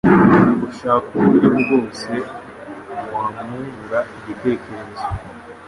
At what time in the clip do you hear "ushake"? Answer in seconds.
0.69-1.09